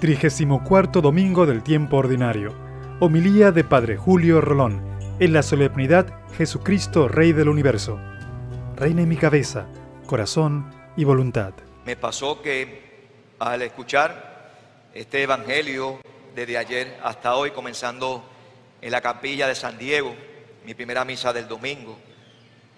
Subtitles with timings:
[0.00, 2.54] 34 domingo del tiempo ordinario.
[3.00, 4.80] Homilía de Padre Julio Rolón,
[5.18, 7.98] en la solemnidad Jesucristo, Rey del Universo.
[8.76, 9.66] Reina en mi cabeza,
[10.06, 11.52] corazón y voluntad.
[11.84, 13.08] Me pasó que
[13.40, 14.52] al escuchar
[14.94, 15.98] este Evangelio
[16.32, 18.22] desde ayer hasta hoy, comenzando
[18.80, 20.14] en la capilla de San Diego,
[20.64, 21.98] mi primera misa del domingo,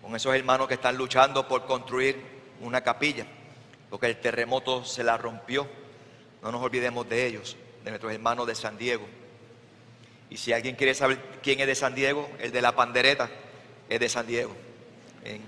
[0.00, 2.16] con esos hermanos que están luchando por construir
[2.62, 3.26] una capilla,
[3.90, 5.81] porque el terremoto se la rompió
[6.42, 9.06] no nos olvidemos de ellos, de nuestros hermanos de San Diego.
[10.28, 13.30] Y si alguien quiere saber quién es de San Diego, el de la pandereta
[13.88, 14.54] es de San Diego,
[15.24, 15.42] en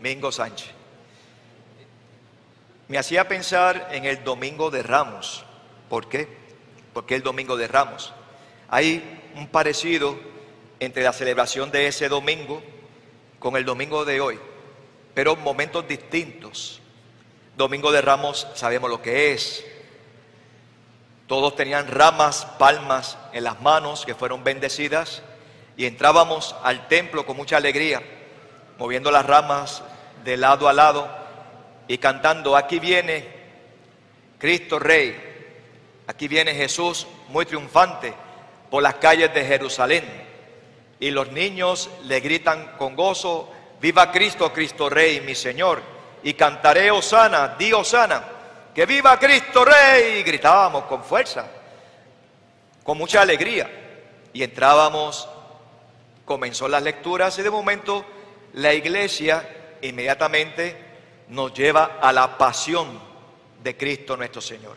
[0.00, 0.70] Mingo Sánchez.
[2.88, 5.44] Me hacía pensar en el Domingo de Ramos.
[5.88, 6.28] ¿Por qué?
[6.92, 8.12] Porque el Domingo de Ramos.
[8.68, 10.18] Hay un parecido
[10.80, 12.62] entre la celebración de ese domingo
[13.38, 14.38] con el domingo de hoy,
[15.14, 16.80] pero momentos distintos.
[17.56, 19.64] Domingo de Ramos sabemos lo que es,
[21.26, 25.22] todos tenían ramas, palmas en las manos que fueron bendecidas
[25.76, 28.02] y entrábamos al templo con mucha alegría,
[28.78, 29.82] moviendo las ramas
[30.22, 31.08] de lado a lado
[31.88, 33.26] y cantando, aquí viene
[34.38, 35.16] Cristo Rey,
[36.06, 38.12] aquí viene Jesús muy triunfante
[38.70, 40.04] por las calles de Jerusalén.
[41.00, 45.82] Y los niños le gritan con gozo, viva Cristo, Cristo Rey, mi Señor.
[46.22, 48.33] Y cantaré Osana, di Osana
[48.74, 51.46] que viva Cristo Rey, gritábamos con fuerza,
[52.82, 53.70] con mucha alegría.
[54.32, 55.28] Y entrábamos,
[56.24, 58.04] comenzó las lecturas y de momento
[58.54, 60.76] la iglesia inmediatamente
[61.28, 63.00] nos lleva a la pasión
[63.62, 64.76] de Cristo nuestro Señor.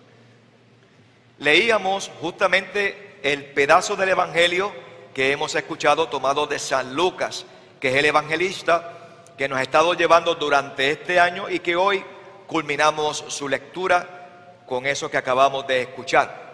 [1.40, 4.72] Leíamos justamente el pedazo del Evangelio
[5.14, 7.45] que hemos escuchado tomado de San Lucas,
[7.80, 12.03] que es el evangelista que nos ha estado llevando durante este año y que hoy
[12.48, 16.48] culminamos su lectura con eso que acabamos de escuchar.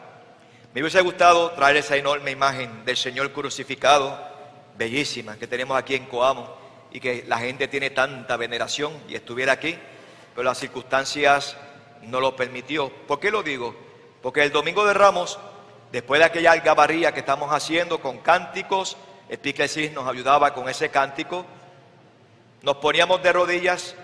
[0.74, 4.20] Me hubiese gustado traer esa enorme imagen del Señor crucificado,
[4.76, 6.58] bellísima, que tenemos aquí en Coamo
[6.92, 9.78] y que la gente tiene tanta veneración y estuviera aquí,
[10.34, 11.56] pero las circunstancias
[12.02, 12.90] no lo permitió.
[13.08, 13.76] ¿Por qué lo digo?
[14.22, 15.38] Porque el domingo de Ramos,
[15.92, 18.98] después de aquella algabarría que estamos haciendo con cánticos,
[19.30, 21.46] el nos ayudaba con ese cántico,
[22.62, 23.96] nos poníamos de rodillas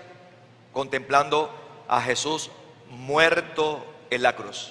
[0.72, 1.59] contemplando
[1.90, 2.52] a Jesús
[2.88, 4.70] muerto en la cruz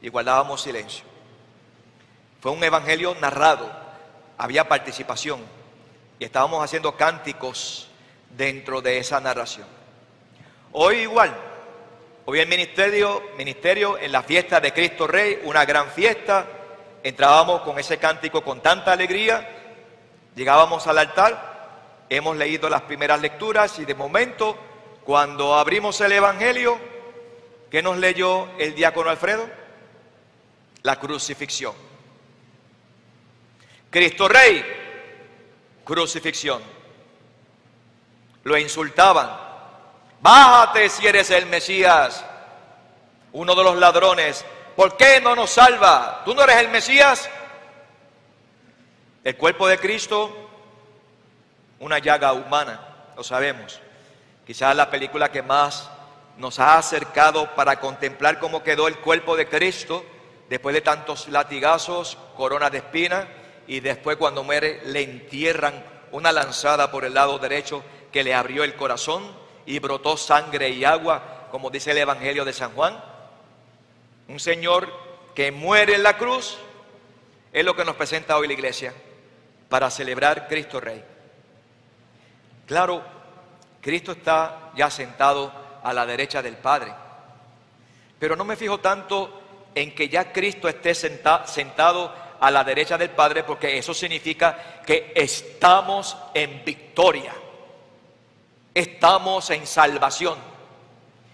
[0.00, 1.04] y guardábamos silencio.
[2.40, 3.68] Fue un evangelio narrado,
[4.38, 5.40] había participación
[6.20, 7.88] y estábamos haciendo cánticos
[8.30, 9.66] dentro de esa narración.
[10.70, 11.36] Hoy igual,
[12.26, 16.46] hoy el ministerio, ministerio en la fiesta de Cristo Rey, una gran fiesta,
[17.02, 19.48] entrábamos con ese cántico con tanta alegría,
[20.36, 24.56] llegábamos al altar, hemos leído las primeras lecturas y de momento
[25.04, 26.78] cuando abrimos el Evangelio,
[27.70, 29.48] ¿qué nos leyó el diácono Alfredo?
[30.82, 31.74] La crucifixión.
[33.90, 34.64] Cristo Rey,
[35.84, 36.62] crucifixión.
[38.44, 39.30] Lo insultaban.
[40.20, 42.24] Bájate si eres el Mesías.
[43.32, 44.44] Uno de los ladrones,
[44.76, 46.22] ¿por qué no nos salva?
[46.24, 47.28] ¿Tú no eres el Mesías?
[49.24, 50.50] El cuerpo de Cristo,
[51.80, 52.80] una llaga humana,
[53.16, 53.80] lo sabemos.
[54.46, 55.88] Quizás la película que más
[56.36, 60.04] nos ha acercado para contemplar cómo quedó el cuerpo de Cristo
[60.48, 63.28] después de tantos latigazos, corona de espina,
[63.66, 68.64] y después cuando muere le entierran una lanzada por el lado derecho que le abrió
[68.64, 69.24] el corazón
[69.64, 73.02] y brotó sangre y agua, como dice el Evangelio de San Juan.
[74.28, 74.88] Un Señor
[75.34, 76.58] que muere en la cruz
[77.52, 78.92] es lo que nos presenta hoy la iglesia
[79.68, 81.02] para celebrar Cristo Rey.
[82.66, 83.02] Claro,
[83.82, 86.94] Cristo está ya sentado a la derecha del Padre.
[88.18, 89.42] Pero no me fijo tanto
[89.74, 95.12] en que ya Cristo esté sentado a la derecha del Padre, porque eso significa que
[95.16, 97.32] estamos en victoria,
[98.72, 100.38] estamos en salvación,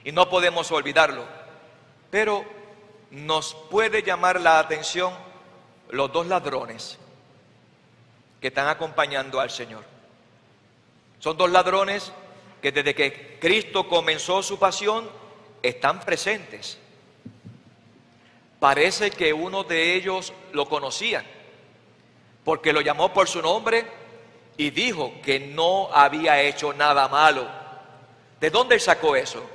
[0.05, 1.25] y no podemos olvidarlo.
[2.11, 2.45] Pero
[3.11, 5.13] nos puede llamar la atención
[5.91, 6.99] los dos ladrones
[8.41, 9.85] que están acompañando al Señor.
[11.19, 12.13] Son dos ladrones
[12.63, 15.09] que desde que Cristo comenzó su pasión
[15.63, 16.79] están presentes.
[18.61, 21.25] Parece que uno de ellos lo conocía,
[22.45, 23.87] porque lo llamó por su nombre
[24.57, 27.49] y dijo que no había hecho nada malo.
[28.41, 29.49] ¿De dónde sacó eso?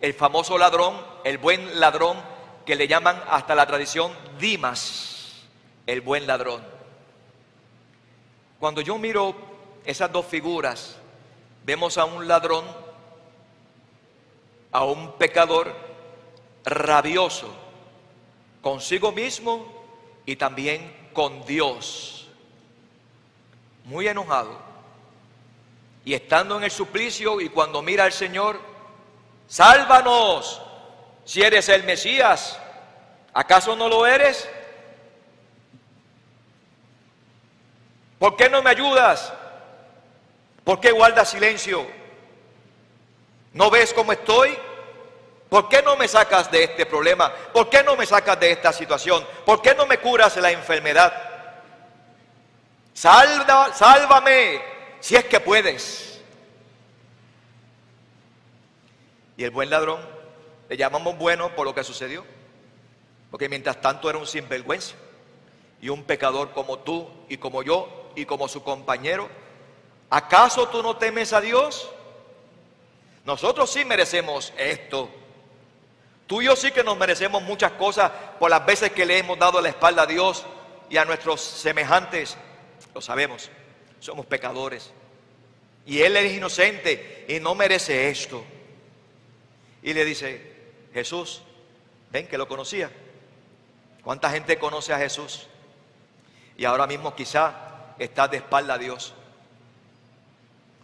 [0.00, 2.18] El famoso ladrón, el buen ladrón,
[2.64, 5.42] que le llaman hasta la tradición Dimas,
[5.86, 6.62] el buen ladrón.
[8.58, 9.34] Cuando yo miro
[9.84, 10.96] esas dos figuras,
[11.64, 12.64] vemos a un ladrón,
[14.72, 15.74] a un pecador
[16.64, 17.48] rabioso,
[18.60, 19.66] consigo mismo
[20.26, 22.28] y también con Dios.
[23.84, 24.56] Muy enojado.
[26.04, 28.60] Y estando en el suplicio y cuando mira al Señor,
[29.46, 30.60] sálvanos
[31.24, 32.58] si eres el Mesías.
[33.32, 34.48] ¿Acaso no lo eres?
[38.18, 39.32] ¿Por qué no me ayudas?
[40.64, 41.86] ¿Por qué guardas silencio?
[43.52, 44.56] ¿No ves cómo estoy?
[45.48, 47.30] ¿Por qué no me sacas de este problema?
[47.52, 49.22] ¿Por qué no me sacas de esta situación?
[49.44, 51.12] ¿Por qué no me curas la enfermedad?
[52.94, 54.62] Sálvame
[55.00, 56.20] si es que puedes.
[59.36, 60.00] Y el buen ladrón,
[60.68, 62.24] le llamamos bueno por lo que sucedió,
[63.30, 64.94] porque mientras tanto era un sinvergüenza
[65.80, 69.28] y un pecador como tú y como yo y como su compañero.
[70.12, 71.88] ¿Acaso tú no temes a Dios?
[73.24, 75.08] Nosotros sí merecemos esto.
[76.26, 79.38] Tú y yo sí que nos merecemos muchas cosas por las veces que le hemos
[79.38, 80.44] dado la espalda a Dios
[80.90, 82.36] y a nuestros semejantes.
[82.94, 83.48] Lo sabemos,
[84.00, 84.92] somos pecadores.
[85.86, 88.44] Y Él es inocente y no merece esto.
[89.82, 91.40] Y le dice, Jesús,
[92.10, 92.90] ven que lo conocía.
[94.04, 95.46] ¿Cuánta gente conoce a Jesús?
[96.58, 99.14] Y ahora mismo quizá está de espalda a Dios.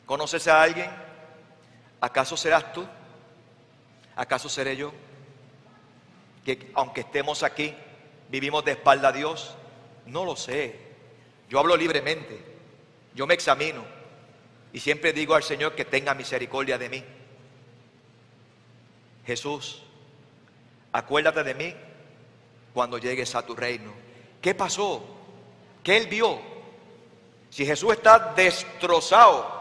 [0.08, 0.90] ¿Conoces a alguien?
[2.00, 2.86] ¿Acaso serás tú?
[4.16, 4.90] ¿Acaso seré yo?
[6.46, 7.74] Que aunque estemos aquí,
[8.30, 9.54] vivimos de espalda a Dios.
[10.06, 10.80] No lo sé.
[11.50, 12.42] Yo hablo libremente.
[13.14, 13.84] Yo me examino.
[14.72, 17.04] Y siempre digo al Señor que tenga misericordia de mí.
[19.26, 19.82] Jesús,
[20.90, 21.74] acuérdate de mí
[22.72, 23.92] cuando llegues a tu reino.
[24.40, 25.04] ¿Qué pasó?
[25.82, 26.40] ¿Qué él vio?
[27.50, 29.57] Si Jesús está destrozado,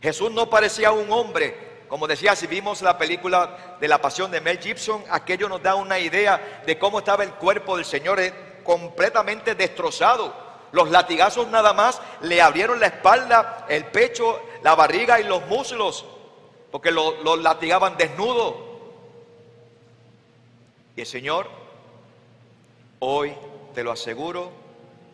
[0.00, 1.68] Jesús no parecía un hombre.
[1.88, 5.74] Como decía, si vimos la película de la pasión de Mel Gibson, aquello nos da
[5.74, 10.34] una idea de cómo estaba el cuerpo del Señor eh, completamente destrozado.
[10.72, 16.04] Los latigazos nada más le abrieron la espalda, el pecho, la barriga y los muslos,
[16.70, 18.68] porque los lo latigaban desnudo.
[20.94, 21.48] Y el Señor,
[22.98, 23.34] hoy
[23.74, 24.50] te lo aseguro,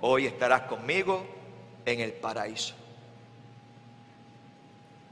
[0.00, 1.24] hoy estarás conmigo
[1.86, 2.74] en el paraíso.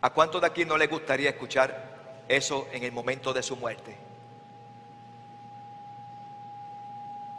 [0.02, 3.96] ¿A cuántos de aquí no les gustaría escuchar eso en el momento de su muerte?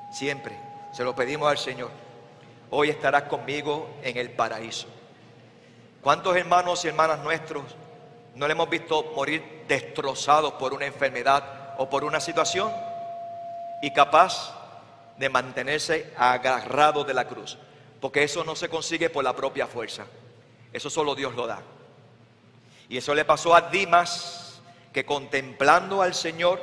[0.09, 0.57] Siempre
[0.93, 1.91] se lo pedimos al Señor.
[2.69, 4.87] Hoy estarás conmigo en el paraíso.
[6.01, 7.63] ¿Cuántos hermanos y hermanas nuestros
[8.33, 12.71] no le hemos visto morir destrozados por una enfermedad o por una situación
[13.81, 14.57] y capaz
[15.17, 17.57] de mantenerse agarrado de la cruz?
[17.99, 20.05] Porque eso no se consigue por la propia fuerza.
[20.71, 21.61] Eso solo Dios lo da.
[22.93, 24.61] Y eso le pasó a Dimas,
[24.93, 26.61] que contemplando al Señor,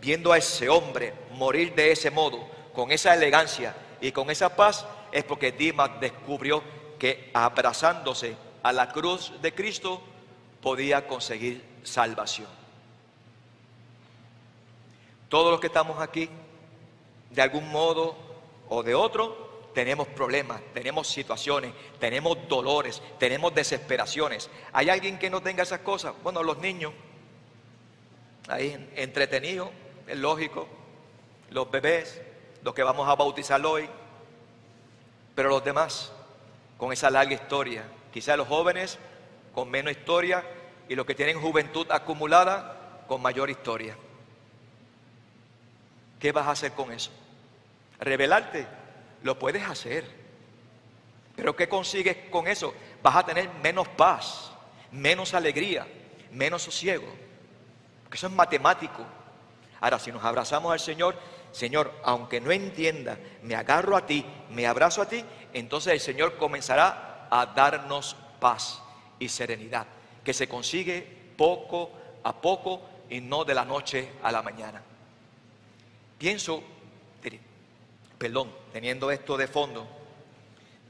[0.00, 4.86] viendo a ese hombre morir de ese modo, con esa elegancia y con esa paz,
[5.10, 6.62] es porque Dimas descubrió
[7.00, 10.00] que abrazándose a la cruz de Cristo
[10.62, 12.46] podía conseguir salvación.
[15.28, 16.30] Todos los que estamos aquí,
[17.28, 18.16] de algún modo
[18.68, 24.50] o de otro, tenemos problemas, tenemos situaciones, tenemos dolores, tenemos desesperaciones.
[24.72, 26.14] ¿Hay alguien que no tenga esas cosas?
[26.22, 26.92] Bueno, los niños,
[28.48, 29.70] ahí entretenidos,
[30.06, 30.68] es lógico,
[31.50, 32.20] los bebés,
[32.62, 33.88] los que vamos a bautizar hoy,
[35.34, 36.12] pero los demás,
[36.76, 37.84] con esa larga historia.
[38.12, 38.98] Quizá los jóvenes
[39.54, 40.44] con menos historia
[40.88, 43.96] y los que tienen juventud acumulada con mayor historia.
[46.18, 47.10] ¿Qué vas a hacer con eso?
[47.98, 48.66] ¿Revelarte?
[49.22, 50.04] Lo puedes hacer.
[51.36, 52.74] Pero ¿qué consigues con eso?
[53.02, 54.50] Vas a tener menos paz,
[54.92, 55.86] menos alegría,
[56.32, 57.06] menos sosiego.
[58.02, 59.04] Porque eso es matemático.
[59.80, 61.16] Ahora, si nos abrazamos al Señor,
[61.52, 66.36] Señor, aunque no entienda, me agarro a ti, me abrazo a ti, entonces el Señor
[66.36, 68.82] comenzará a darnos paz
[69.18, 69.86] y serenidad,
[70.24, 71.90] que se consigue poco
[72.22, 74.82] a poco y no de la noche a la mañana.
[76.18, 76.62] Pienso,
[78.20, 79.88] perdón, teniendo esto de fondo,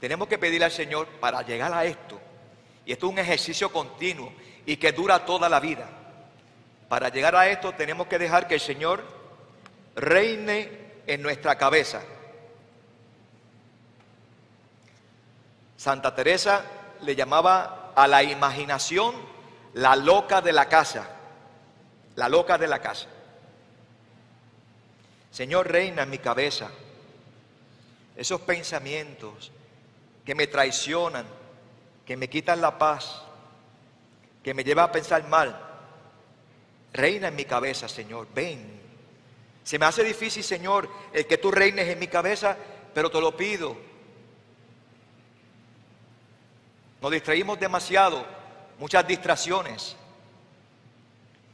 [0.01, 2.19] tenemos que pedirle al Señor para llegar a esto,
[2.85, 4.33] y esto es un ejercicio continuo
[4.65, 5.87] y que dura toda la vida.
[6.89, 9.01] Para llegar a esto tenemos que dejar que el Señor
[9.95, 10.69] reine
[11.07, 12.01] en nuestra cabeza.
[15.77, 16.65] Santa Teresa
[16.99, 19.15] le llamaba a la imaginación
[19.75, 21.07] la loca de la casa,
[22.15, 23.07] la loca de la casa.
[25.31, 26.69] Señor, reina en mi cabeza
[28.21, 29.51] esos pensamientos
[30.23, 31.25] que me traicionan,
[32.05, 33.23] que me quitan la paz,
[34.43, 35.59] que me llevan a pensar mal.
[36.93, 38.79] Reina en mi cabeza, Señor, ven.
[39.63, 42.55] Se me hace difícil, Señor, el que tú reines en mi cabeza,
[42.93, 43.75] pero te lo pido.
[47.01, 48.23] Nos distraímos demasiado,
[48.77, 49.95] muchas distracciones.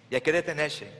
[0.09, 0.91] Y hay que detenerse.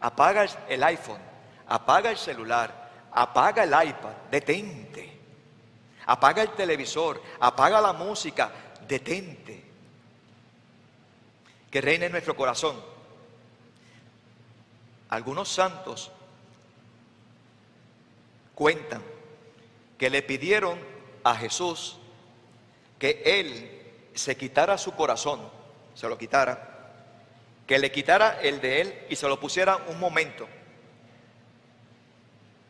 [0.00, 1.22] Apaga el iPhone,
[1.66, 5.13] apaga el celular, apaga el iPad, detente.
[6.06, 8.52] Apaga el televisor, apaga la música,
[8.86, 9.64] detente.
[11.70, 12.80] Que reine en nuestro corazón.
[15.08, 16.10] Algunos santos
[18.54, 19.02] cuentan
[19.98, 20.78] que le pidieron
[21.22, 21.96] a Jesús
[22.98, 23.82] que él
[24.14, 25.40] se quitara su corazón,
[25.94, 26.92] se lo quitara,
[27.66, 30.46] que le quitara el de él y se lo pusiera un momento.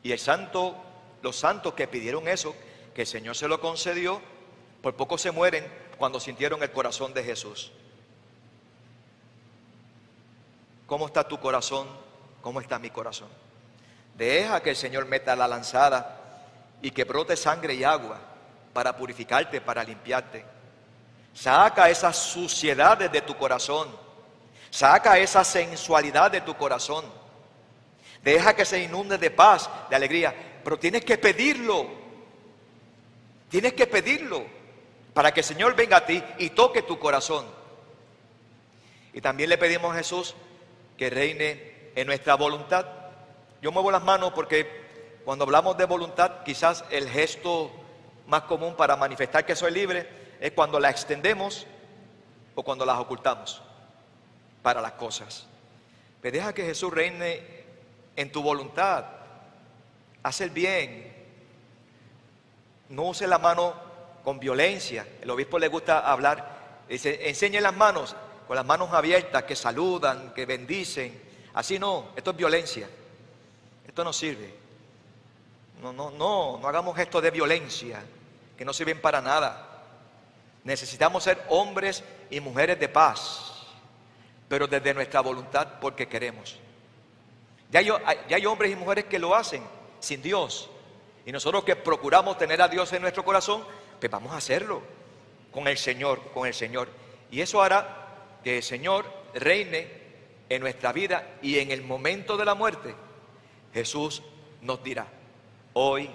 [0.02, 0.76] Y el santo,
[1.22, 2.54] los santos que pidieron eso,
[2.94, 4.22] que el Señor se lo concedió,
[4.82, 5.66] por poco se mueren
[5.98, 7.72] cuando sintieron el corazón de Jesús.
[10.86, 11.88] ¿Cómo está tu corazón?
[12.40, 13.28] ¿Cómo está mi corazón?
[14.16, 16.20] Deja que el Señor meta la lanzada
[16.82, 18.20] y que brote sangre y agua
[18.72, 20.44] para purificarte, para limpiarte.
[21.32, 23.88] Saca esas suciedades de tu corazón.
[24.70, 27.04] Saca esa sensualidad de tu corazón.
[28.22, 30.60] Deja que se inunde de paz, de alegría.
[30.62, 32.03] Pero tienes que pedirlo.
[33.54, 34.44] Tienes que pedirlo
[35.12, 37.46] para que el Señor venga a ti y toque tu corazón.
[39.12, 40.34] Y también le pedimos a Jesús
[40.99, 42.84] que reine en nuestra voluntad.
[43.62, 47.70] Yo muevo las manos porque cuando hablamos de voluntad, quizás el gesto
[48.26, 50.08] más común para manifestar que soy libre
[50.40, 51.64] es cuando la extendemos
[52.56, 53.62] o cuando las ocultamos
[54.64, 55.46] para las cosas.
[56.20, 57.40] Pero deja que Jesús reine
[58.16, 59.04] en tu voluntad.
[60.25, 61.13] Haz el bien.
[62.90, 63.74] No use la mano
[64.22, 65.06] con violencia.
[65.20, 66.82] El obispo le gusta hablar.
[66.88, 68.14] Dice, enseñe las manos
[68.46, 71.20] con las manos abiertas, que saludan, que bendicen.
[71.54, 72.88] Así no, esto es violencia.
[73.86, 74.54] Esto no sirve.
[75.82, 78.02] No, no, no, no hagamos gestos de violencia
[78.56, 79.70] que no sirven para nada.
[80.64, 83.66] Necesitamos ser hombres y mujeres de paz,
[84.48, 86.58] pero desde nuestra voluntad porque queremos.
[87.70, 87.86] Ya hay,
[88.28, 89.62] ya hay hombres y mujeres que lo hacen
[90.00, 90.70] sin Dios.
[91.26, 93.64] Y nosotros que procuramos tener a Dios en nuestro corazón,
[93.98, 94.82] pues vamos a hacerlo
[95.50, 96.88] con el Señor, con el Señor.
[97.30, 99.88] Y eso hará que el Señor reine
[100.48, 102.94] en nuestra vida y en el momento de la muerte
[103.72, 104.22] Jesús
[104.60, 105.06] nos dirá,
[105.72, 106.10] hoy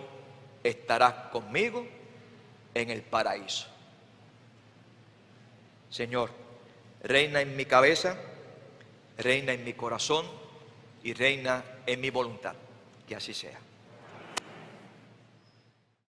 [0.64, 1.86] estarás conmigo
[2.74, 3.68] en el paraíso.
[5.90, 6.32] Señor,
[7.04, 8.18] reina en mi cabeza,
[9.18, 10.26] reina en mi corazón
[11.04, 12.56] y reina en mi voluntad.
[13.08, 13.60] Que así sea.